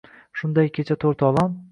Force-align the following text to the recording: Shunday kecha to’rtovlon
Shunday 0.39 0.71
kecha 0.77 0.97
to’rtovlon 1.03 1.53